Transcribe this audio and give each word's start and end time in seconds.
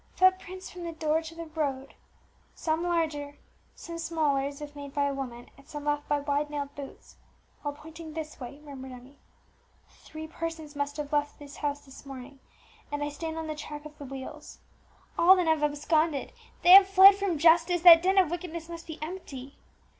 "Footprints 0.15 0.71
from 0.71 0.83
the 0.83 0.93
door 0.93 1.21
to 1.21 1.35
the 1.35 1.45
road, 1.45 1.93
some 2.55 2.81
larger, 2.81 3.37
some 3.75 3.99
smaller 3.99 4.39
as 4.45 4.59
if 4.59 4.75
made 4.75 4.95
by 4.95 5.03
a 5.03 5.13
woman, 5.13 5.51
and 5.57 5.67
some 5.67 5.85
left 5.85 6.07
by 6.07 6.19
wide 6.21 6.49
nailed 6.49 6.73
boots, 6.73 7.17
all 7.63 7.71
pointing 7.73 8.13
this 8.13 8.39
way," 8.39 8.59
murmured 8.61 8.93
Emmie; 8.93 9.19
"three 9.89 10.25
persons 10.25 10.75
must 10.75 10.97
have 10.97 11.13
left 11.13 11.37
the 11.37 11.45
house 11.45 11.81
this 11.81 12.03
morning, 12.03 12.39
and 12.91 13.03
I 13.03 13.09
stand 13.09 13.37
on 13.37 13.45
the 13.45 13.53
track 13.53 13.85
of 13.85 13.99
wheels. 14.09 14.57
All 15.19 15.35
then 15.35 15.45
have 15.45 15.61
absconded, 15.61 16.33
they 16.63 16.71
have 16.71 16.87
fled 16.87 17.13
from 17.13 17.37
justice; 17.37 17.81
that 17.83 18.01
den 18.01 18.17
of 18.17 18.31
wickedness 18.31 18.67
must 18.69 18.87
be 18.87 18.97
empty." 19.03 19.59